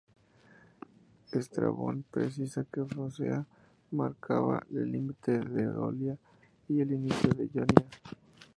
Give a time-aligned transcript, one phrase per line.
[1.39, 3.39] Estrabón precisa que Focea
[3.99, 6.17] marcaba el límite de Eólida
[6.67, 7.87] y el inicio de Jonia.